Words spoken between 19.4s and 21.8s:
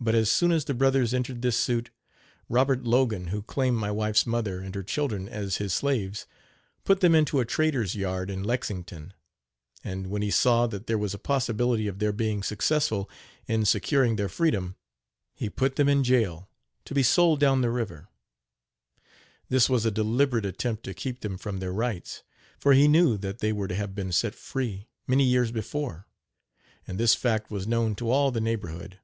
This was a deliberate attempt to keep them from their